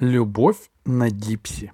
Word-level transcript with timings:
Любовь 0.00 0.70
на 0.84 1.10
гипсе. 1.10 1.72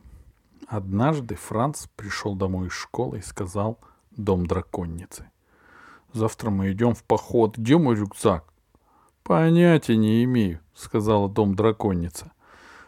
Однажды 0.66 1.35
Франц 1.35 1.86
пришел 1.97 2.35
домой 2.35 2.69
из 2.69 2.73
школы 2.73 3.19
и 3.19 3.23
сказал 3.23 3.78
дом 4.11 4.46
драконницы. 4.46 5.30
Завтра 6.12 6.50
мы 6.50 6.72
идем 6.72 6.95
в 6.95 7.03
поход. 7.04 7.56
Где 7.56 7.79
мой 7.79 7.95
рюкзак? 7.96 8.45
Понятия 9.22 9.96
не 9.96 10.24
имею, 10.24 10.61
сказала 10.74 11.29
дом 11.29 11.54
драконница. 11.54 12.32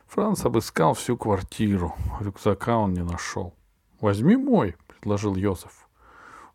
Франц 0.07 0.45
обыскал 0.45 0.95
всю 0.95 1.17
квартиру. 1.17 1.95
Рюкзака 2.21 2.77
он 2.79 2.95
не 2.95 3.03
нашел. 3.03 3.55
Возьми 4.01 4.37
мой, 4.37 4.77
предложил 4.87 5.37
Йозеф. 5.37 5.89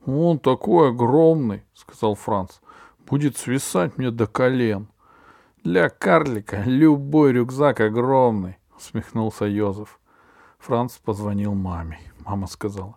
Он 0.06 0.40
такой 0.40 0.90
огромный, 0.90 1.64
сказал 1.74 2.16
Франц. 2.16 2.60
Будет 3.06 3.38
свисать 3.38 3.98
мне 3.98 4.12
до 4.12 4.28
колен. 4.28 4.88
Для 5.68 5.90
карлика 5.90 6.64
любой 6.66 7.34
рюкзак 7.34 7.82
огромный, 7.82 8.58
усмехнулся 8.78 9.44
Йозеф. 9.44 10.00
Франц 10.60 10.98
позвонил 10.98 11.56
маме. 11.56 12.00
Мама 12.26 12.48
сказала, 12.48 12.96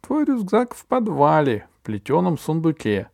твой 0.00 0.24
рюкзак 0.24 0.74
в 0.74 0.84
подвале, 0.86 1.68
в 1.76 1.86
плетеном 1.86 2.36
сундуке. 2.36 3.08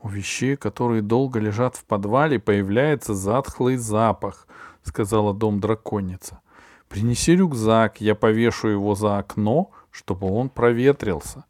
У 0.00 0.08
вещей, 0.08 0.56
которые 0.56 1.02
долго 1.02 1.38
лежат 1.38 1.76
в 1.76 1.84
подвале, 1.84 2.38
появляется 2.38 3.12
затхлый 3.12 3.76
запах, 3.76 4.48
сказала 4.82 5.34
дом 5.34 5.60
драконица. 5.60 6.40
Принеси 6.88 7.36
рюкзак, 7.36 8.00
я 8.00 8.14
повешу 8.14 8.68
его 8.68 8.94
за 8.94 9.18
окно, 9.18 9.72
чтобы 9.90 10.26
он 10.26 10.48
проветрился. 10.48 11.44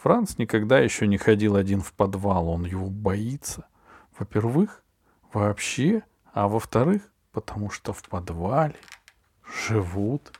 Франц 0.00 0.38
никогда 0.38 0.78
еще 0.78 1.06
не 1.06 1.18
ходил 1.18 1.54
один 1.54 1.82
в 1.82 1.92
подвал, 1.92 2.48
он 2.48 2.64
его 2.64 2.86
боится. 2.86 3.66
Во-первых, 4.18 4.82
вообще 5.30 6.02
а 6.34 6.48
во-вторых, 6.48 7.02
потому 7.32 7.70
что 7.70 7.92
в 7.92 8.02
подвале 8.02 8.76
живут 9.68 10.32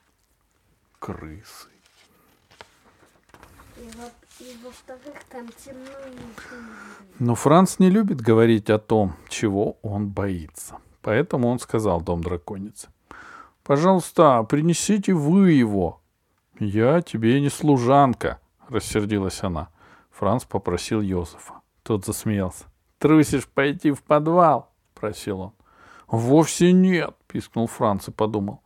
крысы. 0.98 1.68
И, 3.76 3.88
во- 3.96 4.44
и 4.44 4.56
во-вторых, 4.64 5.22
там 5.30 5.48
темно 5.48 5.98
и. 6.08 7.22
Но 7.22 7.34
Франц 7.36 7.78
не 7.78 7.90
любит 7.90 8.20
говорить 8.20 8.70
о 8.70 8.78
том, 8.78 9.14
чего 9.28 9.78
он 9.82 10.08
боится. 10.08 10.78
Поэтому 11.00 11.48
он 11.48 11.60
сказал 11.60 12.00
дом 12.00 12.22
драконицы. 12.22 12.88
«Пожалуйста, 13.62 14.42
принесите 14.42 15.14
вы 15.14 15.52
его». 15.52 16.00
«Я 16.58 17.02
тебе 17.02 17.40
не 17.40 17.50
служанка»,— 17.50 18.40
рассердилась 18.68 19.42
она. 19.42 19.68
Франц 20.10 20.44
попросил 20.44 21.00
Йозефа. 21.00 21.54
Тот 21.82 22.04
засмеялся. 22.04 22.64
«Трусишь 22.98 23.48
пойти 23.48 23.90
в 23.90 24.02
подвал?»— 24.02 24.72
просил 24.94 25.40
он. 25.40 25.52
«Вовсе 26.14 26.72
нет»,— 26.72 27.14
пискнул 27.26 27.66
Франц 27.66 28.08
и 28.08 28.12
подумал. 28.12 28.60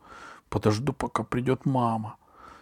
«Подожду, 0.49 0.93
пока 0.93 1.23
придет 1.23 1.65
мама». 1.65 2.15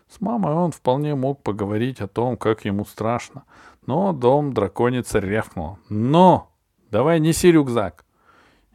С 0.10 0.22
мамой 0.22 0.54
он 0.54 0.72
вполне 0.72 1.16
мог 1.16 1.44
поговорить 1.44 2.00
о 2.00 2.08
том, 2.08 2.38
как 2.38 2.64
ему 2.64 2.86
страшно. 2.86 3.44
Но 3.86 4.14
дом 4.14 4.54
драконица 4.54 5.20
рявкнула. 5.20 5.78
«Ну, 5.90 6.48
давай 6.92 7.20
неси 7.20 7.52
рюкзак!» 7.52 8.06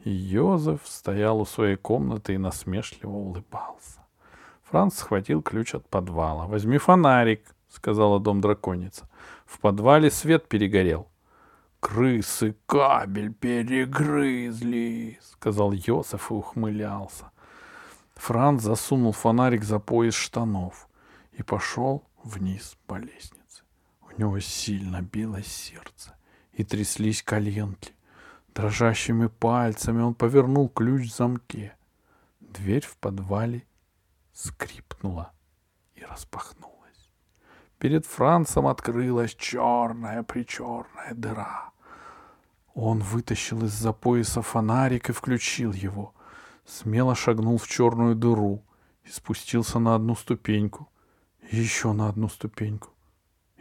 Йозеф 0.03 0.81
стоял 0.85 1.39
у 1.39 1.45
своей 1.45 1.75
комнаты 1.75 2.35
и 2.35 2.37
насмешливо 2.37 3.11
улыбался. 3.11 4.01
Франц 4.63 4.97
схватил 4.97 5.41
ключ 5.41 5.73
от 5.73 5.87
подвала. 5.87 6.45
«Возьми 6.45 6.77
фонарик»,— 6.77 7.55
сказала 7.69 8.19
дом 8.19 8.41
драконица. 8.41 9.09
В 9.45 9.59
подвале 9.59 10.11
свет 10.11 10.47
перегорел. 10.47 11.07
«Крысы 11.83 12.55
кабель 12.65 13.33
перегрызли»,— 13.33 15.19
сказал 15.21 15.73
Йосеф 15.73 16.31
и 16.31 16.33
ухмылялся. 16.33 17.29
Франц 18.15 18.63
засунул 18.63 19.11
фонарик 19.11 19.65
за 19.65 19.79
пояс 19.79 20.13
штанов 20.13 20.87
и 21.33 21.43
пошел 21.43 22.03
вниз 22.23 22.77
по 22.87 22.95
лестнице. 22.95 23.63
У 24.01 24.17
него 24.17 24.39
сильно 24.39 25.01
билось 25.01 25.47
сердце 25.47 26.15
и 26.53 26.63
тряслись 26.63 27.21
коленки. 27.21 27.93
Дрожащими 28.55 29.27
пальцами 29.27 30.01
он 30.01 30.15
повернул 30.15 30.69
ключ 30.69 31.11
в 31.11 31.15
замке. 31.15 31.75
Дверь 32.39 32.85
в 32.85 32.95
подвале 32.95 33.67
скрипнула 34.31 35.33
и 35.95 36.05
распахнулась. 36.05 37.09
Перед 37.77 38.05
Францем 38.05 38.67
открылась 38.67 39.35
черная-причерная 39.35 41.13
дыра. 41.13 41.72
Он 42.73 42.99
вытащил 42.99 43.63
из-за 43.65 43.93
пояса 43.93 44.41
фонарик 44.41 45.09
и 45.09 45.13
включил 45.13 45.71
его. 45.71 46.13
Смело 46.65 47.13
шагнул 47.13 47.57
в 47.57 47.67
черную 47.67 48.15
дыру 48.15 48.63
и 49.03 49.09
спустился 49.09 49.79
на 49.79 49.95
одну 49.95 50.15
ступеньку, 50.15 50.89
еще 51.51 51.91
на 51.93 52.09
одну 52.09 52.29
ступеньку, 52.29 52.89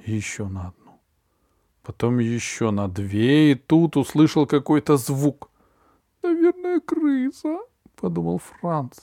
еще 0.06 0.46
на 0.48 0.68
одну. 0.68 1.00
Потом 1.82 2.20
еще 2.20 2.70
на 2.70 2.88
две, 2.88 3.52
и 3.52 3.54
тут 3.54 3.96
услышал 3.96 4.46
какой-то 4.46 4.96
звук. 4.96 5.50
«Наверное, 6.22 6.80
крыса»,— 6.80 7.58
подумал 7.96 8.38
Франц. 8.38 9.00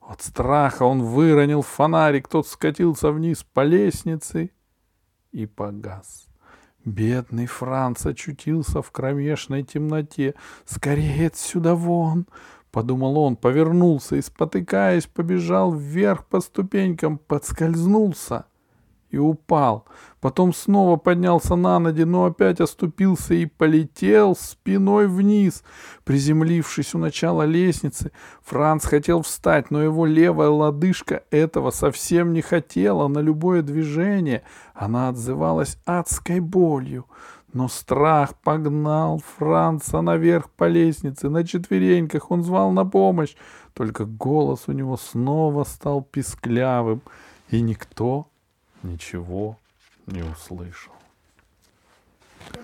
От 0.00 0.22
страха 0.22 0.84
он 0.84 1.02
выронил 1.02 1.62
фонарик, 1.62 2.28
тот 2.28 2.46
скатился 2.46 3.10
вниз 3.10 3.44
по 3.44 3.64
лестнице 3.64 4.50
и 5.32 5.46
погас. 5.46 6.31
Бедный 6.84 7.46
Франц 7.46 8.06
очутился 8.06 8.82
в 8.82 8.90
кромешной 8.90 9.62
темноте. 9.62 10.34
«Скорее 10.64 11.28
отсюда 11.28 11.74
вон!»— 11.74 12.26
подумал 12.72 13.18
он, 13.18 13.36
повернулся 13.36 14.16
и, 14.16 14.22
спотыкаясь, 14.22 15.06
побежал 15.06 15.72
вверх 15.72 16.26
по 16.26 16.40
ступенькам, 16.40 17.18
подскользнулся 17.18 18.46
и 19.12 19.18
упал. 19.18 19.84
Потом 20.20 20.54
снова 20.54 20.96
поднялся 20.96 21.54
на 21.54 21.78
ноги, 21.78 22.02
но 22.02 22.24
опять 22.24 22.60
оступился 22.60 23.34
и 23.34 23.46
полетел 23.46 24.34
спиной 24.34 25.06
вниз. 25.06 25.62
Приземлившись 26.04 26.94
у 26.94 26.98
начала 26.98 27.44
лестницы, 27.44 28.10
Франц 28.42 28.84
хотел 28.84 29.22
встать, 29.22 29.70
но 29.70 29.82
его 29.82 30.06
левая 30.06 30.48
лодыжка 30.48 31.24
этого 31.30 31.70
совсем 31.70 32.32
не 32.32 32.40
хотела 32.40 33.06
на 33.08 33.18
любое 33.18 33.62
движение. 33.62 34.42
Она 34.74 35.08
отзывалась 35.08 35.76
адской 35.86 36.40
болью. 36.40 37.06
Но 37.52 37.68
страх 37.68 38.34
погнал 38.42 39.22
Франца 39.36 40.00
наверх 40.00 40.48
по 40.50 40.68
лестнице. 40.68 41.28
На 41.28 41.44
четвереньках 41.44 42.30
он 42.30 42.42
звал 42.42 42.70
на 42.70 42.86
помощь. 42.86 43.34
Только 43.74 44.06
голос 44.06 44.64
у 44.68 44.72
него 44.72 44.96
снова 44.96 45.64
стал 45.64 46.02
писклявым, 46.02 47.02
и 47.50 47.60
никто 47.60 48.28
ничего 48.82 49.58
не 50.06 50.22
услышал. 50.22 50.92
А? 52.48 52.58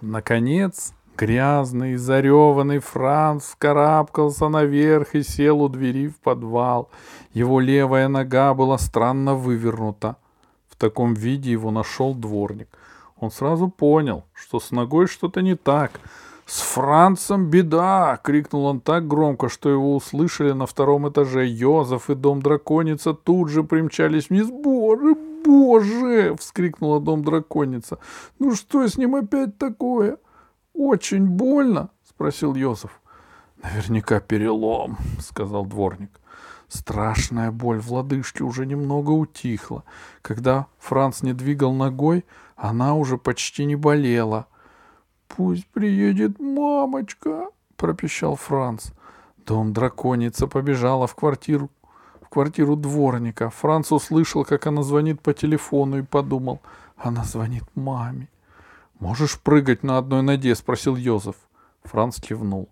Наконец, 0.00 0.92
грязный 1.16 1.96
зареванный 1.96 2.78
Франц 2.78 3.44
вскарабкался 3.44 4.48
наверх 4.48 5.14
и 5.14 5.22
сел 5.22 5.62
у 5.62 5.68
двери 5.68 6.08
в 6.08 6.18
подвал. 6.20 6.90
Его 7.32 7.60
левая 7.60 8.08
нога 8.08 8.54
была 8.54 8.78
странно 8.78 9.34
вывернута. 9.34 10.16
В 10.68 10.76
таком 10.76 11.14
виде 11.14 11.50
его 11.50 11.70
нашел 11.70 12.14
дворник. 12.14 12.68
Он 13.18 13.30
сразу 13.30 13.68
понял, 13.68 14.24
что 14.34 14.60
с 14.60 14.70
ногой 14.70 15.06
что-то 15.06 15.40
не 15.40 15.56
так. 15.56 16.00
«С 16.46 16.60
Францем 16.60 17.50
беда!»— 17.50 18.20
крикнул 18.22 18.66
он 18.66 18.80
так 18.80 19.08
громко, 19.08 19.48
что 19.48 19.68
его 19.68 19.96
услышали 19.96 20.52
на 20.52 20.66
втором 20.66 21.08
этаже. 21.08 21.44
Йозеф 21.44 22.08
и 22.08 22.14
дом 22.14 22.40
драконица 22.40 23.14
тут 23.14 23.48
же 23.48 23.64
примчались 23.64 24.30
вниз. 24.30 24.48
«Боже, 24.48 25.16
боже!»— 25.44 26.36
вскрикнула 26.38 27.00
дом 27.00 27.24
драконица. 27.24 27.98
«Ну 28.38 28.54
что 28.54 28.86
с 28.86 28.96
ним 28.96 29.16
опять 29.16 29.58
такое?» 29.58 30.18
«Очень 30.72 31.26
больно?»— 31.26 31.90
спросил 32.08 32.54
Йозеф. 32.54 33.00
«Наверняка 33.60 34.20
перелом»,— 34.20 34.98
сказал 35.18 35.66
дворник. 35.66 36.10
Страшная 36.68 37.50
боль 37.50 37.80
в 37.80 37.92
лодыжке 37.92 38.44
уже 38.44 38.66
немного 38.66 39.10
утихла. 39.10 39.82
Когда 40.22 40.66
Франц 40.78 41.22
не 41.22 41.32
двигал 41.32 41.72
ногой, 41.72 42.24
она 42.54 42.94
уже 42.94 43.18
почти 43.18 43.64
не 43.64 43.74
болела. 43.74 44.46
«Пусть 45.28 45.66
приедет 45.66 46.38
мамочка»,— 46.40 47.48
пропищал 47.76 48.36
Франц. 48.36 48.90
Дом 49.46 49.72
драконица 49.72 50.46
побежала 50.46 51.06
в 51.06 51.14
квартиру, 51.14 51.70
в 52.20 52.28
квартиру 52.28 52.76
дворника. 52.76 53.50
Франц 53.50 53.92
услышал, 53.92 54.44
как 54.44 54.66
она 54.66 54.82
звонит 54.82 55.20
по 55.20 55.32
телефону 55.34 55.98
и 55.98 56.02
подумал, 56.02 56.60
она 56.96 57.24
звонит 57.24 57.64
маме. 57.74 58.28
«Можешь 58.98 59.38
прыгать 59.38 59.82
на 59.82 59.98
одной 59.98 60.22
ноге?»— 60.22 60.54
спросил 60.56 60.96
Йозеф. 60.96 61.36
Франц 61.84 62.20
кивнул. 62.20 62.68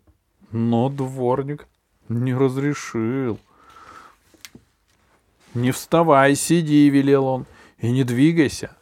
Но 0.51 0.89
дворник 0.89 1.69
не 2.09 2.35
разрешил. 2.35 3.39
«Не 5.53 5.71
вставай, 5.71 6.35
сиди»,— 6.35 6.89
велел 6.91 7.27
он,— 7.27 7.47
«и 7.79 7.93
не 7.93 8.05
двигайся». 8.05 8.75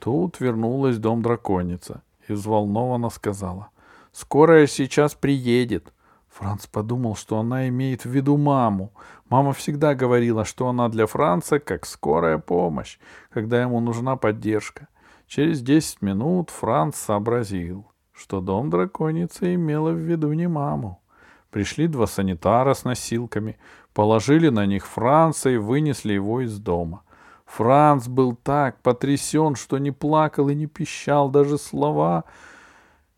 Тут 0.00 0.40
вернулась 0.40 0.98
дом 0.98 1.22
драконица 1.22 2.02
и 2.28 2.32
взволнованно 2.32 3.10
сказала. 3.10 3.70
«Скорая 4.12 4.66
сейчас 4.66 5.14
приедет». 5.14 5.92
Франц 6.28 6.66
подумал, 6.66 7.14
что 7.14 7.38
она 7.38 7.68
имеет 7.68 8.04
в 8.04 8.10
виду 8.10 8.36
маму. 8.38 8.92
Мама 9.28 9.52
всегда 9.52 9.94
говорила, 9.94 10.44
что 10.44 10.68
она 10.68 10.88
для 10.88 11.06
Франца 11.06 11.58
как 11.58 11.84
скорая 11.84 12.38
помощь, 12.38 12.98
когда 13.30 13.60
ему 13.60 13.80
нужна 13.80 14.16
поддержка. 14.16 14.88
Через 15.26 15.60
десять 15.60 16.00
минут 16.00 16.50
Франц 16.50 16.96
сообразил, 16.96 17.86
что 18.12 18.40
дом 18.40 18.70
драконицы 18.70 19.54
имела 19.54 19.90
в 19.90 19.98
виду 19.98 20.32
не 20.32 20.48
маму. 20.48 21.02
Пришли 21.50 21.86
два 21.86 22.06
санитара 22.06 22.72
с 22.72 22.84
носилками, 22.84 23.58
положили 23.92 24.48
на 24.48 24.64
них 24.64 24.86
Франца 24.86 25.50
и 25.50 25.58
вынесли 25.58 26.14
его 26.14 26.40
из 26.40 26.58
дома. 26.58 27.02
Франц 27.46 28.08
был 28.08 28.34
так 28.34 28.80
потрясен, 28.80 29.54
что 29.56 29.78
не 29.78 29.90
плакал 29.90 30.48
и 30.48 30.54
не 30.54 30.66
пищал, 30.66 31.30
даже 31.30 31.58
слова 31.58 32.24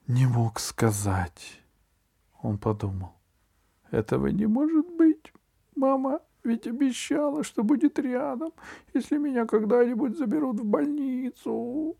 не 0.06 0.26
мог 0.26 0.58
сказать. 0.58 1.60
Он 2.42 2.58
подумал, 2.58 3.14
этого 3.90 4.26
не 4.28 4.46
может 4.46 4.86
быть. 4.96 5.32
Мама 5.76 6.20
ведь 6.42 6.66
обещала, 6.66 7.42
что 7.42 7.62
будет 7.62 7.98
рядом, 7.98 8.52
если 8.92 9.16
меня 9.18 9.46
когда-нибудь 9.46 10.18
заберут 10.18 10.60
в 10.60 10.64
больницу. 10.64 11.96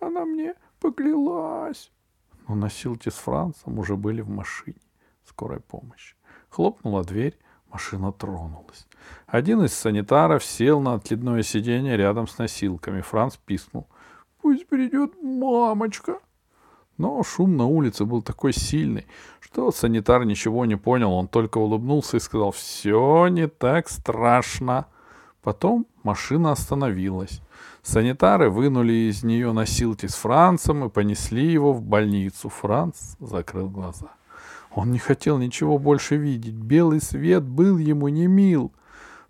Она 0.00 0.24
мне 0.24 0.54
поклялась. 0.80 1.90
Но 2.46 2.54
носилки 2.54 3.08
с 3.08 3.14
Францем 3.14 3.78
уже 3.78 3.96
были 3.96 4.20
в 4.20 4.28
машине 4.28 4.80
скорой 5.24 5.60
помощи. 5.60 6.16
Хлопнула 6.48 7.04
дверь, 7.04 7.38
машина 7.72 8.12
тронулась. 8.12 8.86
Один 9.26 9.62
из 9.62 9.74
санитаров 9.74 10.44
сел 10.44 10.80
на 10.80 10.94
откидное 10.94 11.42
сиденье 11.42 11.96
рядом 11.96 12.26
с 12.26 12.38
носилками. 12.38 13.00
Франц 13.00 13.36
пискнул. 13.36 13.86
«Пусть 14.40 14.66
придет 14.66 15.12
мамочка!» 15.22 16.18
Но 16.96 17.22
шум 17.22 17.56
на 17.56 17.66
улице 17.66 18.04
был 18.04 18.22
такой 18.22 18.52
сильный, 18.52 19.06
что 19.40 19.70
санитар 19.70 20.24
ничего 20.24 20.66
не 20.66 20.76
понял. 20.76 21.12
Он 21.12 21.28
только 21.28 21.58
улыбнулся 21.58 22.16
и 22.16 22.20
сказал 22.20 22.50
«Все 22.50 23.28
не 23.28 23.46
так 23.46 23.88
страшно». 23.88 24.86
Потом 25.42 25.86
машина 26.02 26.52
остановилась. 26.52 27.40
Санитары 27.82 28.50
вынули 28.50 29.08
из 29.10 29.22
нее 29.22 29.52
носилки 29.52 30.06
с 30.06 30.14
Францем 30.14 30.84
и 30.84 30.88
понесли 30.90 31.46
его 31.46 31.72
в 31.72 31.82
больницу. 31.82 32.48
Франц 32.48 33.16
закрыл 33.20 33.70
глаза. 33.70 34.17
Он 34.74 34.90
не 34.90 34.98
хотел 34.98 35.38
ничего 35.38 35.78
больше 35.78 36.16
видеть. 36.16 36.54
Белый 36.54 37.00
свет 37.00 37.42
был 37.42 37.78
ему 37.78 38.08
не 38.08 38.26
мил. 38.26 38.72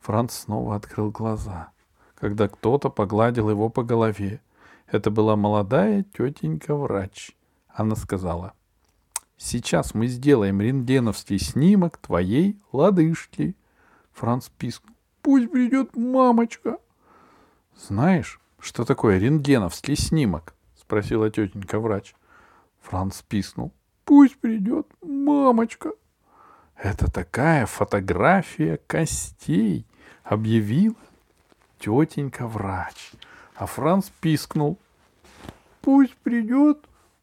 Франц 0.00 0.32
снова 0.34 0.76
открыл 0.76 1.10
глаза, 1.10 1.70
когда 2.14 2.48
кто-то 2.48 2.88
погладил 2.90 3.50
его 3.50 3.68
по 3.68 3.82
голове. 3.82 4.40
Это 4.86 5.10
была 5.10 5.36
молодая 5.36 6.04
тетенька-врач. 6.16 7.36
Она 7.68 7.94
сказала, 7.94 8.54
«Сейчас 9.36 9.94
мы 9.94 10.06
сделаем 10.06 10.60
рентгеновский 10.60 11.38
снимок 11.38 11.98
твоей 11.98 12.58
лодыжки». 12.72 13.54
Франц 14.12 14.48
пискнул, 14.48 14.96
«Пусть 15.22 15.50
придет 15.52 15.94
мамочка». 15.94 16.78
«Знаешь, 17.76 18.40
что 18.58 18.84
такое 18.84 19.18
рентгеновский 19.18 19.94
снимок?»— 19.94 20.54
спросила 20.74 21.30
тетенька-врач. 21.30 22.14
Франц 22.80 23.22
писнул. 23.22 23.72
Пусть 24.08 24.38
придет 24.38 24.86
мамочка. 25.02 25.92
Это 26.76 27.12
такая 27.12 27.66
фотография 27.66 28.78
костей, 28.86 29.84
объявила 30.24 30.96
тетенька-врач. 31.78 33.12
А 33.54 33.66
Франц 33.66 34.08
пискнул. 34.08 34.78
Пусть 35.82 36.16
придет 36.16 36.78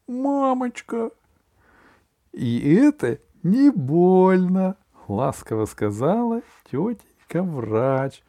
мамочка. 0.06 1.10
И 2.30 2.76
это 2.76 3.18
не 3.42 3.70
больно, 3.70 4.76
ласково 5.08 5.64
сказала 5.64 6.42
тетенька-врач. 6.70 8.22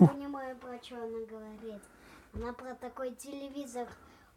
Я 0.00 0.06
понимаю, 0.06 0.56
про 0.56 0.78
что 0.82 0.96
она 0.96 1.26
говорит. 1.30 1.82
Она 2.32 2.54
про 2.54 2.74
такой 2.74 3.10
телевизор 3.10 3.86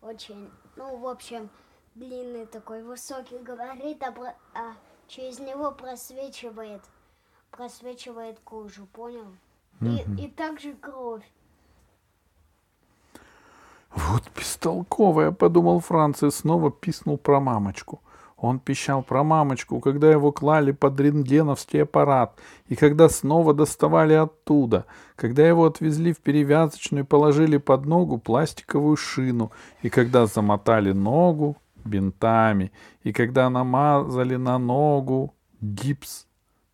очень, 0.02 0.50
ну, 0.76 0.98
в 0.98 1.08
общем, 1.08 1.50
длинный 1.96 2.46
такой, 2.46 2.84
высокий 2.84 3.38
говорит, 3.40 4.02
а, 4.04 4.12
про- 4.12 4.36
а 4.54 4.74
через 5.08 5.40
него 5.40 5.72
просвечивает, 5.72 6.82
просвечивает 7.52 8.40
кожу, 8.44 8.86
понял? 8.88 9.28
И, 9.82 10.26
и 10.26 10.28
также 10.28 10.74
кровь. 10.74 11.24
Вот 13.96 14.24
бестолковая, 14.36 15.32
подумал 15.32 15.80
Франц 15.80 16.24
и 16.24 16.30
снова 16.30 16.72
писнул 16.72 17.18
про 17.18 17.40
мамочку. 17.40 18.00
Он 18.38 18.60
пищал 18.60 19.04
про 19.04 19.24
мамочку, 19.24 19.80
когда 19.80 20.12
его 20.12 20.32
клали 20.32 20.72
под 20.72 21.00
рентгеновский 21.00 21.84
аппарат, 21.84 22.40
и 22.68 22.76
когда 22.76 23.10
снова 23.10 23.54
доставали 23.54 24.14
оттуда, 24.14 24.86
когда 25.16 25.48
его 25.48 25.66
отвезли 25.66 26.12
в 26.12 26.20
перевязочную 26.22 27.04
и 27.04 27.08
положили 27.08 27.58
под 27.58 27.86
ногу 27.86 28.18
пластиковую 28.18 28.98
шину, 28.98 29.52
и 29.84 29.90
когда 29.90 30.26
замотали 30.26 30.92
ногу 30.92 31.58
бинтами, 31.86 32.72
и 33.04 33.14
когда 33.14 33.50
намазали 33.50 34.36
на 34.36 34.58
ногу 34.58 35.34
гипс. 35.62 36.28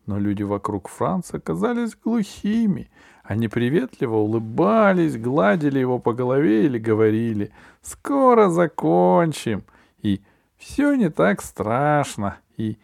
Но 0.06 0.18
люди 0.18 0.44
вокруг 0.44 0.88
Франца 0.88 1.40
казались 1.40 1.96
глухими. 1.96 2.90
Они 3.24 3.50
приветливо 3.50 4.16
улыбались, 4.16 5.18
гладили 5.18 5.80
его 5.80 6.00
по 6.00 6.14
голове 6.14 6.66
или 6.66 6.80
говорили 6.80 7.52
«Скоро 7.82 8.50
закончим!» 8.50 9.66
и 10.02 10.22
«Все 10.56 10.96
не 10.96 11.10
так 11.10 11.42
страшно!» 11.42 12.38
и 12.56 12.78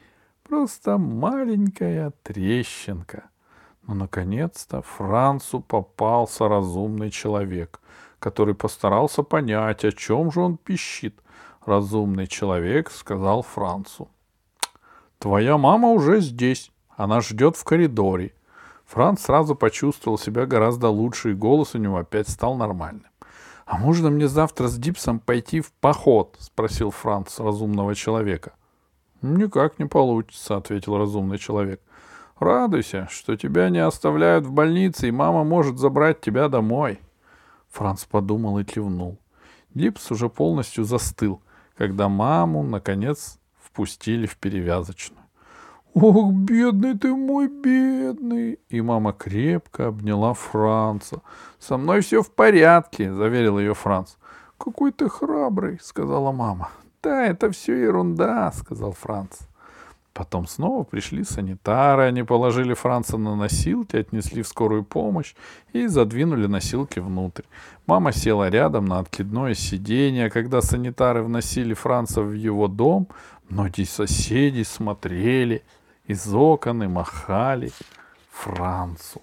«Просто 0.44 0.98
маленькая 0.98 2.12
трещинка». 2.24 3.30
Но, 3.88 3.94
наконец-то, 3.96 4.82
Францу 4.82 5.62
попался 5.62 6.48
разумный 6.48 7.10
человек, 7.10 7.80
который 8.20 8.56
постарался 8.56 9.24
понять, 9.24 9.84
о 9.86 9.92
чем 9.92 10.32
же 10.32 10.42
он 10.42 10.58
пищит. 10.58 11.20
Разумный 11.66 12.28
человек 12.28 12.92
сказал 12.92 13.42
Францу. 13.42 14.10
«Твоя 15.18 15.58
мама 15.58 15.90
уже 15.90 16.20
здесь. 16.20 16.72
Она 16.98 17.22
ждет 17.22 17.56
в 17.56 17.64
коридоре». 17.64 18.34
Франц 18.86 19.22
сразу 19.22 19.56
почувствовал 19.56 20.18
себя 20.18 20.46
гораздо 20.46 20.90
лучше, 20.90 21.32
и 21.32 21.36
голос 21.36 21.74
у 21.74 21.78
него 21.78 21.98
опять 21.98 22.28
стал 22.28 22.56
нормальным. 22.56 23.08
«А 23.66 23.78
можно 23.78 24.10
мне 24.10 24.28
завтра 24.28 24.68
с 24.68 24.78
Дипсом 24.78 25.20
пойти 25.20 25.62
в 25.62 25.72
поход?»— 25.72 26.36
спросил 26.40 26.92
Франц 26.92 27.40
разумного 27.40 27.96
человека. 27.96 28.54
«Никак 29.22 29.80
не 29.80 29.86
получится»,— 29.86 30.56
ответил 30.58 30.98
разумный 30.98 31.38
человек. 31.38 31.82
«Радуйся, 32.38 33.08
что 33.10 33.38
тебя 33.38 33.70
не 33.70 33.80
оставляют 33.80 34.46
в 34.46 34.52
больнице, 34.52 35.08
и 35.08 35.12
мама 35.12 35.46
может 35.46 35.78
забрать 35.78 36.20
тебя 36.20 36.50
домой». 36.50 37.00
Франц 37.70 38.04
подумал 38.04 38.60
и 38.60 38.66
кивнул. 38.66 39.18
Дипс 39.74 40.12
уже 40.12 40.30
полностью 40.30 40.84
застыл, 40.84 41.42
когда 41.78 42.10
маму, 42.10 42.64
наконец, 42.64 43.40
впустили 43.60 44.26
в 44.26 44.38
перевязочную. 44.38 45.24
«Ох, 45.94 46.34
бедный 46.34 46.98
ты 46.98 47.14
мой, 47.14 47.48
бедный!» 47.48 48.60
И 48.70 48.82
мама 48.82 49.14
крепко 49.14 49.88
обняла 49.88 50.34
Франца. 50.34 51.22
«Со 51.60 51.78
мной 51.78 52.02
все 52.02 52.24
в 52.24 52.32
порядке»,— 52.32 53.14
заверил 53.14 53.60
ее 53.60 53.76
Франц. 53.76 54.16
«Какой 54.58 54.92
ты 54.92 55.08
храбрый»,— 55.08 55.80
сказала 55.82 56.32
мама. 56.32 56.70
«Да, 57.04 57.26
это 57.26 57.52
все 57.52 57.76
ерунда»,— 57.76 58.52
сказал 58.56 58.94
Франц. 58.94 59.42
Потом 60.14 60.46
снова 60.46 60.84
пришли 60.84 61.24
санитары, 61.24 62.04
они 62.04 62.22
положили 62.22 62.76
Франца 62.76 63.18
на 63.18 63.36
носилки, 63.36 63.96
отнесли 63.96 64.44
в 64.44 64.48
скорую 64.48 64.84
помощь 64.84 65.34
и 65.74 65.88
задвинули 65.88 66.46
носилки 66.46 67.00
внутрь. 67.00 67.44
Мама 67.88 68.12
села 68.12 68.50
рядом 68.50 68.86
на 68.86 69.00
откидное 69.00 69.56
сиденье. 69.56 70.30
Когда 70.30 70.62
санитары 70.62 71.24
вносили 71.24 71.74
Франца 71.74 72.22
в 72.22 72.34
его 72.34 72.68
дом, 72.68 73.08
многие 73.50 73.86
соседи 73.86 74.62
смотрели 74.62 75.64
из 76.06 76.32
окон 76.32 76.84
и 76.84 76.88
махали 76.88 77.72
Францу. 78.32 79.20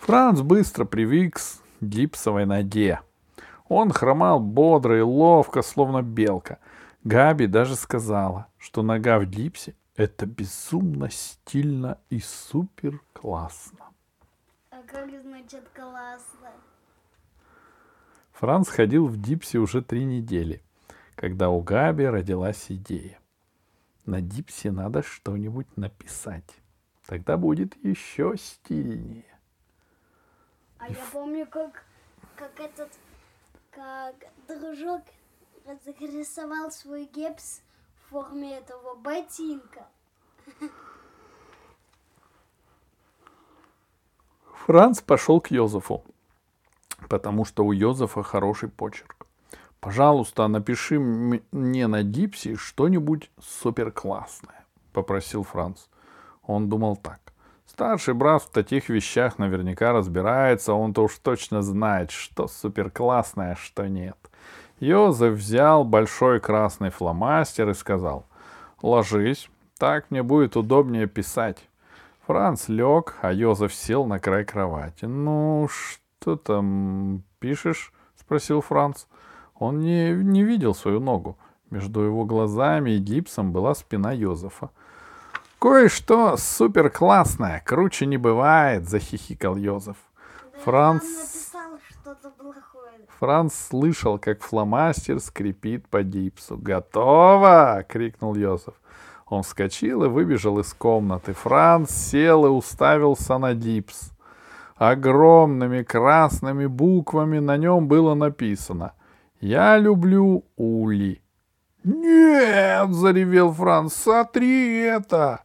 Франц 0.00 0.40
быстро 0.40 0.84
привык 0.84 1.38
к 1.38 1.40
гипсовой 1.80 2.44
ноге. 2.44 3.00
Он 3.68 3.90
хромал 3.90 4.38
бодро 4.38 4.98
и 4.98 5.00
ловко, 5.00 5.62
словно 5.62 6.02
белка. 6.02 6.58
Габи 7.04 7.46
даже 7.46 7.74
сказала, 7.74 8.46
что 8.62 8.82
нога 8.82 9.18
в 9.18 9.26
гипсе— 9.26 9.74
это 9.96 10.24
безумно 10.24 11.10
стильно 11.10 12.00
и 12.10 12.20
супер 12.20 13.02
классно. 13.12 13.92
А 14.70 14.80
как 14.84 15.10
значит 15.20 15.68
классно? 15.74 16.52
Франц 18.30 18.68
ходил 18.68 19.08
в 19.08 19.20
Дипсе 19.20 19.58
уже 19.58 19.82
три 19.82 20.04
недели, 20.04 20.62
когда 21.16 21.50
у 21.50 21.60
Габи 21.60 22.04
родилась 22.04 22.66
идея. 22.68 23.18
На 24.06 24.20
Дипсе 24.20 24.70
надо 24.70 25.02
что-нибудь 25.02 25.76
написать. 25.76 26.60
Тогда 27.06 27.36
будет 27.36 27.74
еще 27.84 28.36
стильнее. 28.36 29.38
А 30.78 30.88
я 30.88 31.04
помню, 31.12 31.48
как, 31.48 31.84
как 32.36 32.60
этот, 32.60 32.92
как 33.72 34.14
дружок 34.46 35.02
разрисовал 35.66 36.70
свой 36.70 37.06
гипс 37.06 37.60
форме 38.12 38.58
этого 38.58 38.94
ботинка. 38.94 39.86
Франц 44.66 45.00
пошел 45.00 45.40
к 45.40 45.50
Йозефу, 45.50 46.04
потому 47.08 47.44
что 47.44 47.64
у 47.64 47.72
Йозефа 47.72 48.22
хороший 48.22 48.68
почерк. 48.68 49.26
«Пожалуйста, 49.80 50.46
напиши 50.46 51.00
мне 51.00 51.86
на 51.88 52.02
гипсе 52.04 52.54
что-нибудь 52.54 53.30
суперклассное»,— 53.40 54.64
попросил 54.92 55.42
Франц. 55.42 55.86
Он 56.42 56.68
думал 56.68 56.96
так. 56.96 57.20
Старший 57.66 58.14
брат 58.14 58.42
в 58.42 58.50
таких 58.50 58.88
вещах 58.90 59.38
наверняка 59.38 59.92
разбирается, 59.92 60.74
он-то 60.74 61.02
уж 61.02 61.18
точно 61.18 61.62
знает, 61.62 62.10
что 62.10 62.46
суперклассное, 62.46 63.52
а 63.52 63.56
что 63.56 63.88
нет. 63.88 64.16
Йозеф 64.82 65.34
взял 65.34 65.84
большой 65.84 66.40
красный 66.40 66.90
фломастер 66.90 67.70
и 67.70 67.74
сказал, 67.74 68.26
«Ложись, 68.82 69.48
так 69.78 70.10
мне 70.10 70.24
будет 70.24 70.56
удобнее 70.56 71.06
писать». 71.06 71.58
Франц 72.26 72.66
лег, 72.66 73.14
а 73.22 73.32
Йозеф 73.32 73.72
сел 73.72 74.06
на 74.06 74.18
край 74.18 74.44
кровати. 74.44 75.04
«Ну, 75.04 75.68
что 75.68 76.34
там 76.34 77.22
пишешь?»— 77.38 77.92
спросил 78.16 78.60
Франц. 78.60 79.04
Он 79.54 79.78
не, 79.78 80.10
не 80.10 80.42
видел 80.42 80.74
свою 80.74 80.98
ногу. 80.98 81.38
Между 81.70 82.00
его 82.00 82.24
глазами 82.24 82.90
и 82.90 82.98
гипсом 82.98 83.52
была 83.52 83.76
спина 83.76 84.10
Йозефа. 84.10 84.70
«Кое-что 85.60 86.36
супер 86.36 86.90
классное, 86.90 87.62
круче 87.64 88.06
не 88.06 88.16
бывает»,— 88.16 88.88
захихикал 88.90 89.56
Йозеф. 89.56 89.96
Франц... 90.64 91.04
Франц 93.22 93.54
слышал, 93.54 94.18
как 94.18 94.42
фломастер 94.42 95.20
скрипит 95.20 95.86
по 95.88 96.02
гипсу. 96.02 96.58
«Готово!»— 96.58 97.84
крикнул 97.88 98.34
Йозеф. 98.34 98.74
Он 99.28 99.44
вскочил 99.44 100.02
и 100.02 100.08
выбежал 100.08 100.58
из 100.58 100.74
комнаты. 100.74 101.32
Франц 101.32 101.92
сел 101.92 102.46
и 102.46 102.48
уставился 102.48 103.38
на 103.38 103.54
гипс. 103.54 104.10
Огромными 104.74 105.84
красными 105.84 106.66
буквами 106.66 107.38
на 107.38 107.56
нем 107.56 107.86
было 107.86 108.14
написано 108.14 108.94
«Я 109.40 109.78
люблю 109.78 110.44
Ули». 110.56 111.22
«Нет!»— 111.84 112.88
заревел 112.90 113.52
Франц. 113.52 113.94
«Сотри 113.94 114.80
это!» 114.80 115.44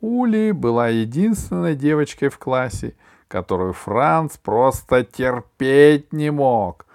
Ули 0.00 0.52
была 0.52 0.88
единственной 0.88 1.76
девочкой 1.76 2.30
в 2.30 2.38
классе, 2.38 2.96
которую 3.28 3.74
Франц 3.74 4.38
просто 4.38 5.04
терпеть 5.04 6.10
не 6.14 6.30
мог. 6.30 6.87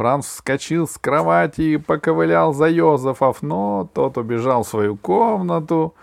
Франц 0.00 0.28
вскочил 0.28 0.88
с 0.88 0.96
кровати 0.96 1.60
и 1.60 1.76
поковылял 1.76 2.54
за 2.54 2.70
Йозефов, 2.70 3.42
но 3.42 3.86
тот 3.92 4.16
убежал 4.16 4.62
в 4.62 4.66
свою 4.66 4.96
комнату 4.96 5.94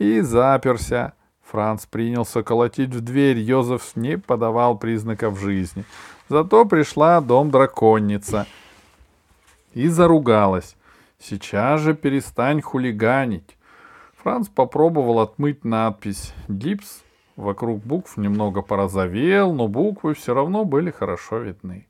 и 0.00 0.22
заперся. 0.22 1.12
Франц 1.44 1.86
принялся 1.86 2.42
колотить 2.42 2.92
в 2.92 3.00
дверь, 3.00 3.38
Йозеф 3.38 3.94
не 3.94 4.18
подавал 4.18 4.76
признаков 4.76 5.38
жизни. 5.38 5.84
Зато 6.28 6.64
пришла 6.64 7.20
дом 7.20 7.52
драконница 7.52 8.48
и 9.72 9.86
заругалась. 9.86 10.74
«Сейчас 11.20 11.80
же 11.80 11.94
перестань 11.94 12.60
хулиганить. 12.60 13.56
Франц 14.16 14.48
попробовал 14.48 15.20
отмыть 15.20 15.64
надпись 15.64 16.34
«Гипс». 16.48 17.04
Вокруг 17.36 17.84
букв 17.84 18.16
немного 18.16 18.62
порозовел, 18.62 19.52
но 19.52 19.68
буквы 19.68 20.14
все 20.14 20.34
равно 20.34 20.64
были 20.64 20.90
хорошо 20.90 21.38
видны. 21.38 21.86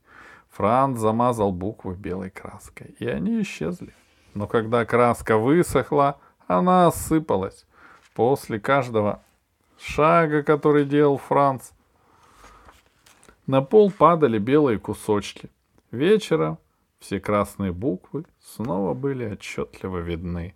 Франц 0.54 0.98
замазал 0.98 1.50
буквы 1.50 1.94
белой 1.94 2.30
краской, 2.30 2.94
и 3.00 3.06
они 3.06 3.42
исчезли. 3.42 3.92
Но 4.34 4.46
когда 4.46 4.84
краска 4.84 5.36
высохла, 5.36 6.20
она 6.46 6.86
осыпалась. 6.86 7.66
После 8.14 8.60
каждого 8.60 9.22
шага, 9.78 10.44
который 10.44 10.84
делал 10.84 11.18
Франц, 11.18 11.70
на 13.48 13.62
пол 13.62 13.90
падали 13.90 14.38
белые 14.38 14.78
кусочки. 14.78 15.50
Вечером 15.90 16.58
все 17.00 17.18
красные 17.18 17.72
буквы 17.72 18.24
снова 18.40 18.94
были 18.94 19.32
отчетливо 19.32 19.98
видны. 19.98 20.54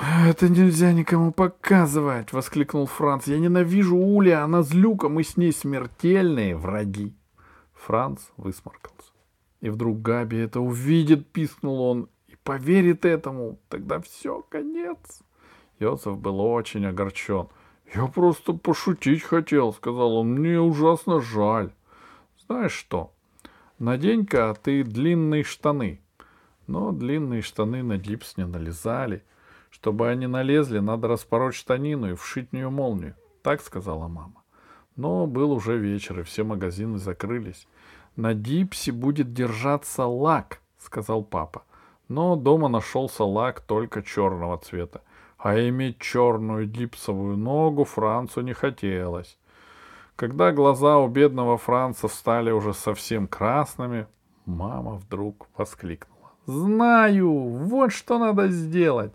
«Это 0.00 0.48
нельзя 0.48 0.92
никому 0.92 1.30
показывать!»— 1.32 2.32
воскликнул 2.32 2.86
Франц. 2.86 3.28
«Я 3.28 3.38
ненавижу 3.38 3.96
Ули, 3.96 4.30
она 4.30 4.62
злюка, 4.62 5.08
мы 5.08 5.22
с 5.22 5.36
ней 5.36 5.52
смертельные 5.52 6.56
враги!» 6.56 7.14
Франц 7.74 8.20
высморкался. 8.36 9.12
И 9.60 9.70
вдруг 9.70 10.02
Габи 10.02 10.38
это 10.38 10.60
увидит, 10.60 11.28
пискнул 11.28 11.80
он, 11.80 12.08
и 12.26 12.34
поверит 12.42 13.04
этому. 13.04 13.60
Тогда 13.68 14.00
все, 14.00 14.42
конец. 14.48 15.22
Йосиф 15.78 16.18
был 16.18 16.40
очень 16.40 16.86
огорчен. 16.86 17.48
«Я 17.94 18.06
просто 18.08 18.52
пошутить 18.52 19.22
хотел»,— 19.22 19.72
сказал 19.74 20.16
он. 20.16 20.34
«Мне 20.34 20.60
ужасно 20.60 21.20
жаль». 21.20 21.70
«Знаешь 22.46 22.72
что? 22.72 23.12
Надень-ка 23.78 24.56
ты 24.60 24.82
длинные 24.82 25.44
штаны». 25.44 26.00
Но 26.66 26.92
длинные 26.92 27.42
штаны 27.42 27.82
на 27.82 27.98
гипс 27.98 28.36
не 28.38 28.46
налезали— 28.46 29.22
чтобы 29.84 30.08
они 30.08 30.26
налезли, 30.26 30.78
надо 30.78 31.08
распороть 31.08 31.54
штанину 31.54 32.10
и 32.10 32.14
вшить 32.14 32.48
в 32.48 32.52
нее 32.54 32.70
молнию. 32.70 33.16
Так 33.42 33.60
сказала 33.60 34.08
мама. 34.08 34.42
Но 34.96 35.26
был 35.26 35.52
уже 35.52 35.76
вечер, 35.76 36.20
и 36.20 36.22
все 36.22 36.42
магазины 36.42 36.96
закрылись. 36.96 37.68
На 38.16 38.32
дипсе 38.32 38.92
будет 38.92 39.34
держаться 39.34 40.06
лак, 40.06 40.62
сказал 40.78 41.22
папа. 41.22 41.64
Но 42.08 42.34
дома 42.34 42.68
нашелся 42.68 43.24
лак 43.24 43.60
только 43.60 44.02
черного 44.02 44.56
цвета. 44.56 45.02
А 45.36 45.54
иметь 45.68 45.98
черную 45.98 46.66
гипсовую 46.66 47.36
ногу 47.36 47.84
Францу 47.84 48.40
не 48.40 48.54
хотелось. 48.54 49.36
Когда 50.16 50.50
глаза 50.50 50.96
у 50.96 51.08
бедного 51.08 51.58
Франца 51.58 52.08
стали 52.08 52.50
уже 52.50 52.72
совсем 52.72 53.26
красными, 53.26 54.06
мама 54.46 54.94
вдруг 54.94 55.46
воскликнула. 55.58 56.30
«Знаю! 56.46 57.30
Вот 57.30 57.92
что 57.92 58.18
надо 58.18 58.48
сделать! 58.48 59.12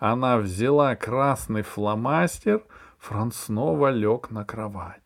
Она 0.00 0.38
взяла 0.38 0.96
красный 0.96 1.60
фломастер, 1.60 2.62
Франц 2.98 3.36
снова 3.36 3.90
лег 3.90 4.30
на 4.30 4.44
кровать. 4.46 5.02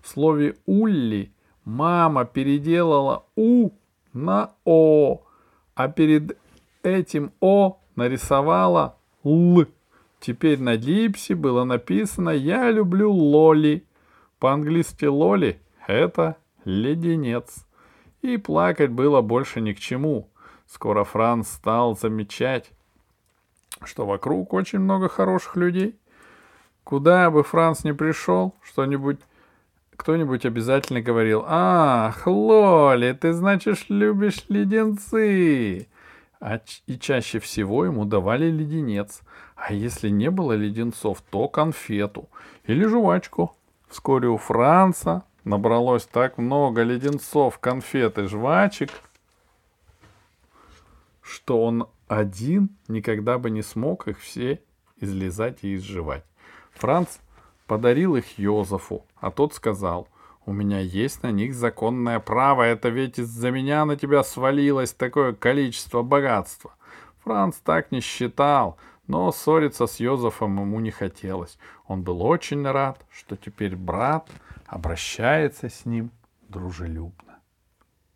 В 0.00 0.08
слове 0.08 0.56
«улли» 0.66 1.32
мама 1.64 2.24
переделала 2.24 3.24
«у» 3.34 3.70
на 4.12 4.52
«о», 4.64 5.22
а 5.74 5.88
перед 5.88 6.38
этим 6.84 7.32
«о» 7.40 7.78
нарисовала 7.96 8.96
«л». 9.24 9.66
Теперь 10.20 10.60
на 10.60 10.76
гипсе 10.76 11.34
было 11.34 11.64
написано 11.64 12.30
«Я 12.30 12.70
люблю 12.70 13.12
Лоли». 13.12 13.84
По-английски 14.38 15.06
«Лоли»— 15.06 15.60
это 15.88 16.36
леденец. 16.64 17.66
И 18.22 18.36
плакать 18.36 18.92
было 18.92 19.22
больше 19.22 19.60
ни 19.60 19.72
к 19.72 19.80
чему. 19.80 20.30
Скоро 20.68 21.02
Франц 21.02 21.48
стал 21.48 21.96
замечать, 21.96 22.70
что 23.84 24.06
вокруг 24.06 24.52
очень 24.52 24.78
много 24.78 25.08
хороших 25.08 25.56
людей. 25.56 25.98
Куда 26.84 27.30
бы 27.30 27.42
Франц 27.42 27.84
не 27.84 27.92
пришел, 27.92 28.54
что-нибудь 28.62 29.20
кто-нибудь 29.96 30.44
обязательно 30.44 31.00
говорил, 31.00 31.44
«Ах, 31.46 32.26
Лоли, 32.26 33.12
ты, 33.12 33.32
значит, 33.32 33.78
любишь 33.88 34.44
леденцы!» 34.48 35.88
а, 36.38 36.60
И 36.86 36.98
чаще 36.98 37.40
всего 37.40 37.84
ему 37.86 38.04
давали 38.04 38.50
леденец. 38.50 39.22
А 39.56 39.72
если 39.72 40.10
не 40.10 40.30
было 40.30 40.52
леденцов, 40.52 41.22
то 41.30 41.48
конфету 41.48 42.28
или 42.66 42.84
жвачку. 42.84 43.56
Вскоре 43.88 44.28
у 44.28 44.36
Франца 44.36 45.24
набралось 45.44 46.04
так 46.04 46.36
много 46.38 46.82
леденцов, 46.82 47.58
конфет 47.58 48.18
и 48.18 48.26
жвачек, 48.26 48.90
что 51.26 51.62
он 51.62 51.88
один 52.06 52.70
никогда 52.86 53.38
бы 53.38 53.50
не 53.50 53.62
смог 53.62 54.06
их 54.06 54.20
все 54.20 54.62
излезать 55.00 55.58
и 55.62 55.74
изживать. 55.74 56.24
Франц 56.72 57.18
подарил 57.66 58.14
их 58.16 58.38
Йозефу, 58.38 59.04
а 59.16 59.30
тот 59.30 59.52
сказал, 59.52 60.08
«У 60.44 60.52
меня 60.52 60.78
есть 60.78 61.24
на 61.24 61.32
них 61.32 61.54
законное 61.54 62.20
право, 62.20 62.62
это 62.62 62.88
ведь 62.90 63.18
из-за 63.18 63.50
меня 63.50 63.84
на 63.84 63.96
тебя 63.96 64.22
свалилось 64.22 64.92
такое 64.92 65.32
количество 65.32 66.02
богатства». 66.02 66.72
Франц 67.24 67.56
так 67.56 67.90
не 67.90 68.00
считал, 68.00 68.76
но 69.08 69.32
ссориться 69.32 69.88
с 69.88 69.98
Йозефом 69.98 70.60
ему 70.60 70.78
не 70.78 70.92
хотелось. 70.92 71.58
Он 71.88 72.02
был 72.02 72.22
очень 72.22 72.64
рад, 72.64 73.04
что 73.10 73.36
теперь 73.36 73.74
брат 73.74 74.30
обращается 74.66 75.68
с 75.68 75.84
ним 75.86 76.10
дружелюбно. 76.48 77.25